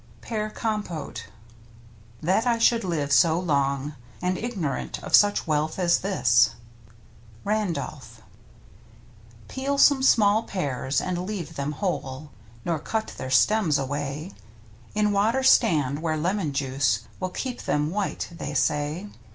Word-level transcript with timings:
PEAR 0.21 0.49
COMPOTE 0.49 1.27
That 2.23 2.47
I 2.47 2.57
should 2.57 2.83
live 2.83 3.11
so 3.13 3.39
long 3.39 3.93
And 4.19 4.35
ignorant 4.35 4.97
of 5.03 5.15
such 5.15 5.45
wealth 5.45 5.77
as 5.77 5.99
this.— 5.99 6.55
Randolph. 7.45 8.19
Peel 9.47 9.77
some 9.77 10.01
small 10.01 10.41
pears, 10.41 11.01
and 11.01 11.23
leave 11.27 11.55
them 11.55 11.73
whole, 11.73 12.31
Nor 12.65 12.79
cut 12.79 13.09
their 13.17 13.29
stems 13.29 13.77
away, 13.77 14.31
In 14.95 15.11
water 15.11 15.43
stand, 15.43 16.01
where 16.01 16.17
lemon 16.17 16.51
juice 16.51 17.01
Will 17.19 17.29
keep 17.29 17.61
them 17.61 17.91
white, 17.91 18.27
they 18.31 18.55
say. 18.55 19.05